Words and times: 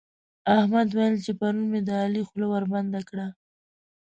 احمد 0.57 0.89
ويل 0.97 1.15
چې 1.25 1.31
پرون 1.39 1.57
مې 1.71 1.79
د 1.87 1.89
علي 2.03 2.21
خوله 2.27 2.45
وربنده 2.49 3.01
کړه. 3.09 3.27